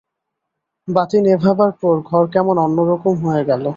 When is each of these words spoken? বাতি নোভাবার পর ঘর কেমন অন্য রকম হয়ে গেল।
বাতি 0.87 1.17
নোভাবার 1.21 1.71
পর 1.81 1.95
ঘর 2.01 2.23
কেমন 2.33 2.55
অন্য 2.57 2.77
রকম 2.91 3.13
হয়ে 3.23 3.43
গেল। 3.45 3.65